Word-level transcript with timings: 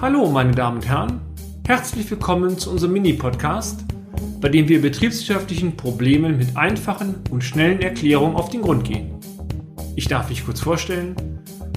Hallo, 0.00 0.28
meine 0.28 0.52
Damen 0.52 0.78
und 0.78 0.88
Herren. 0.88 1.20
Herzlich 1.66 2.10
willkommen 2.10 2.58
zu 2.58 2.70
unserem 2.70 2.92
Mini-Podcast, 2.92 3.84
bei 4.40 4.48
dem 4.50 4.68
wir 4.68 4.82
betriebswirtschaftlichen 4.82 5.76
Problemen 5.76 6.36
mit 6.36 6.56
einfachen 6.56 7.14
und 7.30 7.42
schnellen 7.42 7.80
Erklärungen 7.80 8.36
auf 8.36 8.50
den 8.50 8.62
Grund 8.62 8.84
gehen. 8.84 9.14
Ich 9.96 10.08
darf 10.08 10.28
mich 10.28 10.44
kurz 10.44 10.60
vorstellen. 10.60 11.16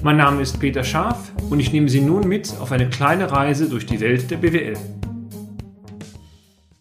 Mein 0.02 0.18
Name 0.18 0.42
ist 0.42 0.60
Peter 0.60 0.84
Scharf 0.84 1.32
und 1.48 1.60
ich 1.60 1.72
nehme 1.72 1.88
Sie 1.88 2.00
nun 2.00 2.28
mit 2.28 2.52
auf 2.60 2.72
eine 2.72 2.90
kleine 2.90 3.30
Reise 3.30 3.68
durch 3.68 3.86
die 3.86 4.00
Welt 4.00 4.30
der 4.30 4.36
BWL. 4.36 4.76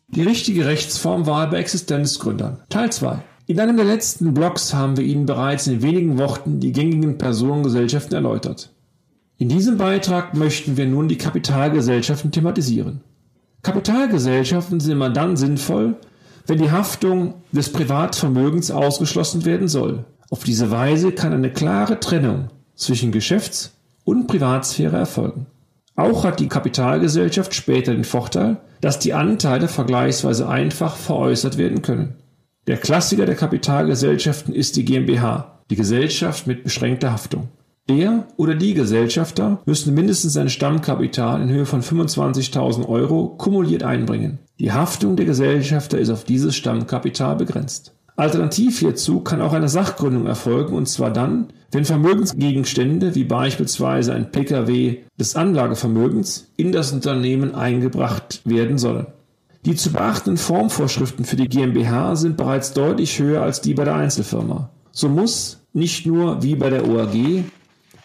Die 0.09 0.23
richtige 0.23 0.65
Rechtsformwahl 0.65 1.47
bei 1.47 1.59
Existenzgründern. 1.59 2.63
Teil 2.69 2.91
2. 2.91 3.19
In 3.45 3.59
einem 3.61 3.77
der 3.77 3.85
letzten 3.85 4.33
Blogs 4.33 4.73
haben 4.73 4.97
wir 4.97 5.05
Ihnen 5.05 5.25
bereits 5.25 5.67
in 5.67 5.81
wenigen 5.81 6.17
Worten 6.17 6.59
die 6.59 6.73
gängigen 6.73 7.17
Personengesellschaften 7.17 8.15
erläutert. 8.15 8.73
In 9.39 9.49
diesem 9.49 9.77
Beitrag 9.77 10.33
möchten 10.33 10.77
wir 10.77 10.87
nun 10.87 11.07
die 11.07 11.17
Kapitalgesellschaften 11.17 12.31
thematisieren. 12.31 13.01
Kapitalgesellschaften 13.61 14.79
sind 14.79 14.93
immer 14.93 15.11
dann 15.11 15.37
sinnvoll, 15.37 15.95
wenn 16.47 16.57
die 16.57 16.71
Haftung 16.71 17.35
des 17.51 17.71
Privatvermögens 17.71 18.71
ausgeschlossen 18.71 19.45
werden 19.45 19.67
soll. 19.67 20.05
Auf 20.31 20.43
diese 20.43 20.71
Weise 20.71 21.11
kann 21.11 21.33
eine 21.33 21.51
klare 21.51 21.99
Trennung 21.99 22.49
zwischen 22.73 23.11
Geschäfts- 23.11 23.73
und 24.03 24.25
Privatsphäre 24.25 24.97
erfolgen. 24.97 25.45
Auch 25.95 26.23
hat 26.23 26.39
die 26.39 26.47
Kapitalgesellschaft 26.47 27.53
später 27.53 27.93
den 27.93 28.05
Vorteil, 28.05 28.57
dass 28.81 28.97
die 28.97 29.13
Anteile 29.13 29.67
vergleichsweise 29.67 30.49
einfach 30.49 30.95
veräußert 30.95 31.57
werden 31.57 31.83
können. 31.83 32.15
Der 32.65 32.77
Klassiker 32.77 33.25
der 33.25 33.35
Kapitalgesellschaften 33.35 34.53
ist 34.53 34.77
die 34.77 34.85
GmbH, 34.85 35.59
die 35.69 35.75
Gesellschaft 35.75 36.47
mit 36.47 36.63
beschränkter 36.63 37.11
Haftung. 37.11 37.49
Der 37.89 38.27
oder 38.35 38.53
die 38.53 38.73
Gesellschafter 38.73 39.61
müssen 39.65 39.93
mindestens 39.93 40.35
ein 40.35 40.49
Stammkapital 40.49 41.41
in 41.41 41.49
Höhe 41.49 41.65
von 41.65 41.81
25.000 41.81 42.85
Euro 42.87 43.29
kumuliert 43.37 43.83
einbringen. 43.83 44.39
Die 44.59 44.73
Haftung 44.73 45.15
der 45.15 45.25
Gesellschafter 45.25 45.97
ist 45.97 46.09
auf 46.09 46.25
dieses 46.25 46.55
Stammkapital 46.57 47.37
begrenzt. 47.37 47.93
Alternativ 48.17 48.79
hierzu 48.79 49.21
kann 49.21 49.41
auch 49.41 49.53
eine 49.53 49.69
Sachgründung 49.69 50.25
erfolgen, 50.25 50.75
und 50.75 50.89
zwar 50.89 51.11
dann, 51.11 51.47
wenn 51.71 51.85
Vermögensgegenstände 51.85 53.15
wie 53.15 53.23
beispielsweise 53.23 54.13
ein 54.13 54.31
Pkw 54.31 54.97
des 55.19 55.35
Anlagevermögens 55.35 56.47
in 56.57 56.71
das 56.71 56.91
Unternehmen 56.91 57.55
eingebracht 57.55 58.41
werden 58.43 58.77
sollen. 58.79 59.07
Die 59.65 59.75
zu 59.75 59.91
beachtenden 59.91 60.37
Formvorschriften 60.37 61.25
für 61.25 61.35
die 61.35 61.47
GmbH 61.47 62.15
sind 62.15 62.37
bereits 62.37 62.73
deutlich 62.73 63.19
höher 63.19 63.43
als 63.43 63.61
die 63.61 63.75
bei 63.75 63.85
der 63.85 63.95
Einzelfirma. 63.95 64.71
So 64.91 65.09
muss 65.09 65.59
nicht 65.73 66.05
nur 66.05 66.41
wie 66.41 66.55
bei 66.55 66.69
der 66.69 66.87
OAG 66.87 67.43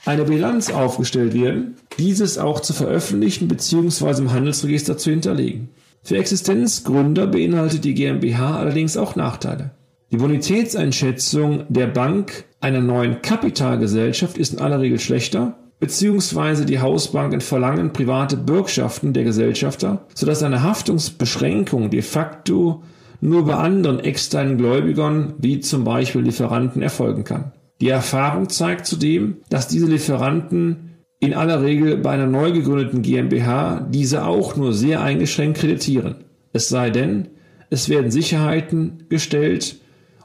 eine 0.04 0.24
Bilanz 0.24 0.70
aufgestellt 0.70 1.34
werden, 1.34 1.76
dieses 1.98 2.38
auch 2.38 2.60
zu 2.60 2.72
veröffentlichen 2.72 3.48
bzw. 3.48 4.22
im 4.22 4.32
Handelsregister 4.32 4.98
zu 4.98 5.10
hinterlegen. 5.10 5.68
Für 6.02 6.16
Existenzgründer 6.16 7.28
beinhaltet 7.28 7.84
die 7.84 7.94
GmbH 7.94 8.56
allerdings 8.56 8.96
auch 8.96 9.14
Nachteile. 9.14 9.70
Die 10.10 10.16
Bonitätseinschätzung 10.16 11.64
der 11.68 11.86
Bank 11.86 12.44
einer 12.60 12.80
neuen 12.80 13.22
Kapitalgesellschaft 13.22 14.36
ist 14.36 14.54
in 14.54 14.60
aller 14.60 14.80
Regel 14.80 14.98
schlechter, 14.98 15.56
bzw. 15.80 16.64
die 16.64 16.80
Hausbanken 16.80 17.40
verlangen 17.40 17.92
private 17.92 18.36
Bürgschaften 18.36 19.12
der 19.12 19.24
Gesellschafter, 19.24 20.06
sodass 20.14 20.42
eine 20.42 20.62
Haftungsbeschränkung 20.62 21.90
de 21.90 22.02
facto 22.02 22.82
nur 23.20 23.46
bei 23.46 23.54
anderen 23.54 24.00
externen 24.00 24.58
Gläubigern 24.58 25.34
wie 25.38 25.60
zum 25.60 25.84
Beispiel 25.84 26.22
Lieferanten 26.22 26.82
erfolgen 26.82 27.24
kann. 27.24 27.52
Die 27.82 27.88
Erfahrung 27.88 28.48
zeigt 28.48 28.86
zudem, 28.86 29.38
dass 29.48 29.66
diese 29.66 29.86
Lieferanten 29.86 30.98
in 31.18 31.34
aller 31.34 31.62
Regel 31.62 31.96
bei 31.96 32.10
einer 32.10 32.28
neu 32.28 32.52
gegründeten 32.52 33.02
GmbH 33.02 33.80
diese 33.90 34.24
auch 34.24 34.54
nur 34.54 34.72
sehr 34.72 35.00
eingeschränkt 35.00 35.58
kreditieren. 35.58 36.14
Es 36.52 36.68
sei 36.68 36.90
denn, 36.90 37.30
es 37.70 37.88
werden 37.88 38.12
Sicherheiten 38.12 39.06
gestellt 39.08 39.80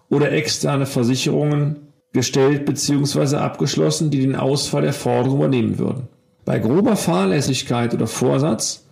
oder 0.07 0.31
externe 0.33 0.85
Versicherungen 0.85 1.77
gestellt 2.13 2.67
bzw. 2.67 3.37
abgeschlossen, 3.37 4.11
die 4.11 4.19
den 4.19 4.35
Ausfall 4.35 4.83
der 4.83 4.93
Forderung 4.93 5.39
übernehmen 5.39 5.79
würden. 5.79 6.09
Bei 6.45 6.59
grober 6.59 6.95
Fahrlässigkeit 6.95 7.91
oder 7.95 8.05
Vorsatz 8.05 8.85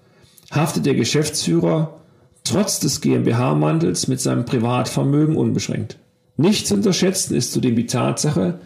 haftet 0.49 0.87
der 0.87 0.95
Geschäftsführer 0.95 1.99
trotz 2.43 2.79
des 2.79 2.99
GmbH-Mantels 3.01 4.07
mit 4.07 4.19
seinem 4.19 4.45
Privatvermögen 4.45 5.35
unbeschränkt. 5.35 5.99
Nicht 6.37 6.67
zu 6.67 6.75
unterschätzen 6.75 7.35
ist 7.35 7.53
zudem 7.53 7.75
die 7.75 7.85
Tatsache, 7.85 8.59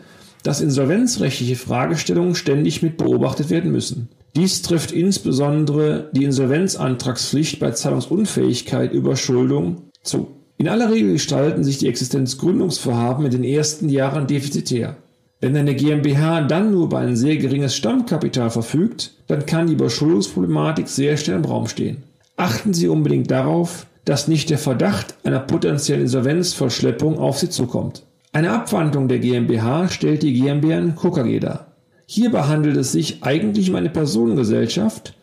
dass 0.44 0.62
insolvenzrechtliche 0.62 1.56
Fragestellungen 1.56 2.36
ständig 2.36 2.82
mit 2.82 2.98
beobachtet 2.98 3.50
werden 3.50 3.72
müssen. 3.72 4.10
Dies 4.36 4.62
trifft 4.62 4.92
insbesondere 4.92 6.10
die 6.14 6.24
Insolvenzantragspflicht 6.24 7.60
bei 7.60 7.72
Zahlungsunfähigkeit, 7.72 8.94
Überschuldung 8.94 9.90
zu. 10.04 10.28
In 10.58 10.68
aller 10.68 10.92
Regel 10.92 11.14
gestalten 11.14 11.64
sich 11.64 11.78
die 11.78 11.88
Existenzgründungsvorhaben 11.88 13.26
in 13.26 13.32
den 13.32 13.44
ersten 13.44 13.90
Jahren 13.90 14.28
defizitär. 14.28 14.98
Wenn 15.42 15.56
eine 15.56 15.74
GmbH 15.74 16.42
dann 16.42 16.72
nur 16.72 16.86
über 16.86 17.00
ein 17.00 17.16
sehr 17.16 17.38
geringes 17.38 17.76
Stammkapital 17.76 18.50
verfügt, 18.50 19.14
dann 19.28 19.46
kann 19.46 19.68
die 19.68 19.74
Überschuldungsproblematik 19.74 20.90
sehr 20.90 21.16
schnell 21.16 21.38
im 21.38 21.46
Raum 21.46 21.68
stehen. 21.68 22.04
Achten 22.36 22.74
Sie 22.74 22.90
unbedingt 22.90 23.32
darauf, 23.32 23.88
dass 24.10 24.28
nicht 24.28 24.50
der 24.50 24.58
Verdacht 24.58 25.14
einer 25.24 25.40
potenziellen 25.40 26.02
Insolvenzverschleppung 26.02 27.20
auf 27.20 27.38
sie 27.38 27.52
zukommt. 27.52 28.02
Eine 28.32 28.50
Abwandlung 28.50 29.08
der 29.08 29.20
GmbH 29.20 29.88
stellt 29.90 30.24
die 30.24 30.34
GmbH 30.34 30.94
Co. 30.96 31.12
KG 31.12 31.40
dar. 31.40 31.68
Hierbei 32.08 32.42
handelt 32.42 32.76
es 32.76 32.92
sich 32.92 33.22
eigentlich 33.22 33.70
um 33.70 33.76
eine 33.76 33.92
Personengesellschaft, 33.92 35.14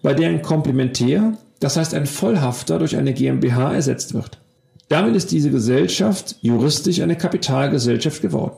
bei 0.00 0.14
der 0.14 0.28
ein 0.28 0.42
Komplementär, 0.42 1.36
das 1.58 1.76
heißt 1.76 1.92
ein 1.94 2.06
Vollhafter 2.06 2.78
durch 2.78 2.96
eine 2.96 3.14
GmbH 3.14 3.74
ersetzt 3.74 4.14
wird. 4.14 4.38
Damit 4.88 5.16
ist 5.16 5.32
diese 5.32 5.50
Gesellschaft 5.50 6.36
juristisch 6.40 7.00
eine 7.00 7.16
Kapitalgesellschaft 7.16 8.22
geworden. 8.22 8.54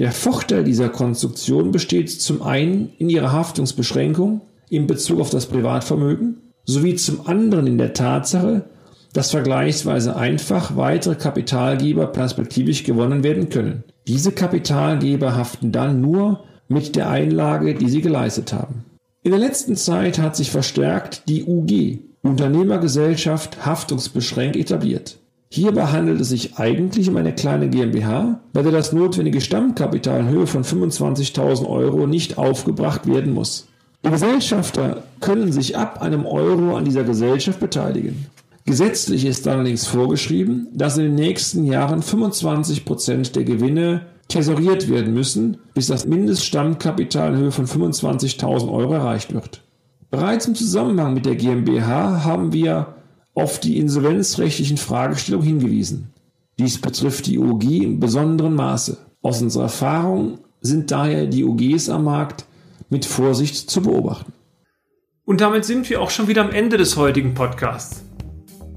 Der 0.00 0.12
Vorteil 0.12 0.64
dieser 0.64 0.90
Konstruktion 0.90 1.72
besteht 1.72 2.10
zum 2.10 2.42
einen 2.42 2.92
in 2.98 3.08
ihrer 3.08 3.32
Haftungsbeschränkung 3.32 4.42
in 4.68 4.86
Bezug 4.86 5.18
auf 5.18 5.30
das 5.30 5.46
Privatvermögen 5.46 6.42
sowie 6.66 6.96
zum 6.96 7.26
anderen 7.26 7.66
in 7.66 7.78
der 7.78 7.94
Tatsache, 7.94 8.66
dass 9.12 9.30
vergleichsweise 9.30 10.16
einfach 10.16 10.76
weitere 10.76 11.14
Kapitalgeber 11.16 12.06
perspektivisch 12.06 12.84
gewonnen 12.84 13.22
werden 13.22 13.48
können. 13.48 13.84
Diese 14.06 14.32
Kapitalgeber 14.32 15.36
haften 15.36 15.72
dann 15.72 16.00
nur 16.00 16.44
mit 16.68 16.96
der 16.96 17.10
Einlage, 17.10 17.74
die 17.74 17.88
sie 17.88 18.00
geleistet 18.00 18.52
haben. 18.52 18.84
In 19.22 19.32
der 19.32 19.40
letzten 19.40 19.76
Zeit 19.76 20.18
hat 20.18 20.36
sich 20.36 20.50
verstärkt 20.50 21.28
die 21.28 21.44
UG, 21.44 21.98
Unternehmergesellschaft 22.22 23.66
haftungsbeschränkt 23.66 24.56
etabliert. 24.56 25.18
Hierbei 25.52 25.86
handelt 25.86 26.20
es 26.20 26.28
sich 26.28 26.58
eigentlich 26.58 27.08
um 27.08 27.16
eine 27.16 27.34
kleine 27.34 27.68
GmbH, 27.68 28.40
bei 28.52 28.62
der 28.62 28.70
das 28.70 28.92
notwendige 28.92 29.40
Stammkapital 29.40 30.20
in 30.20 30.28
Höhe 30.28 30.46
von 30.46 30.62
25.000 30.62 31.66
Euro 31.66 32.06
nicht 32.06 32.38
aufgebracht 32.38 33.08
werden 33.08 33.34
muss. 33.34 33.66
Die 34.04 34.10
Gesellschafter 34.10 35.02
können 35.20 35.50
sich 35.50 35.76
ab 35.76 36.00
einem 36.00 36.24
Euro 36.24 36.76
an 36.76 36.84
dieser 36.84 37.02
Gesellschaft 37.02 37.58
beteiligen. 37.58 38.26
Gesetzlich 38.70 39.24
ist 39.24 39.48
allerdings 39.48 39.88
vorgeschrieben, 39.88 40.68
dass 40.72 40.96
in 40.96 41.02
den 41.02 41.16
nächsten 41.16 41.64
Jahren 41.64 42.02
25 42.02 42.84
Prozent 42.84 43.34
der 43.34 43.42
Gewinne 43.42 44.06
tesoriert 44.28 44.88
werden 44.88 45.12
müssen, 45.12 45.56
bis 45.74 45.88
das 45.88 46.06
Mindeststammkapital 46.06 47.34
in 47.34 47.40
Höhe 47.40 47.50
von 47.50 47.66
25.000 47.66 48.72
Euro 48.72 48.94
erreicht 48.94 49.34
wird. 49.34 49.64
Bereits 50.12 50.46
im 50.46 50.54
Zusammenhang 50.54 51.14
mit 51.14 51.26
der 51.26 51.34
GmbH 51.34 52.22
haben 52.22 52.52
wir 52.52 52.94
auf 53.34 53.58
die 53.58 53.76
insolvenzrechtlichen 53.76 54.76
Fragestellungen 54.76 55.48
hingewiesen. 55.48 56.14
Dies 56.60 56.80
betrifft 56.80 57.26
die 57.26 57.40
UG 57.40 57.64
im 57.64 57.98
besonderen 57.98 58.54
Maße. 58.54 58.98
Aus 59.20 59.42
unserer 59.42 59.64
Erfahrung 59.64 60.38
sind 60.60 60.92
daher 60.92 61.26
die 61.26 61.42
UGs 61.42 61.88
am 61.88 62.04
Markt 62.04 62.44
mit 62.88 63.04
Vorsicht 63.04 63.68
zu 63.68 63.82
beobachten. 63.82 64.32
Und 65.24 65.40
damit 65.40 65.64
sind 65.64 65.90
wir 65.90 66.00
auch 66.00 66.10
schon 66.10 66.28
wieder 66.28 66.42
am 66.42 66.52
Ende 66.52 66.76
des 66.76 66.96
heutigen 66.96 67.34
Podcasts. 67.34 68.04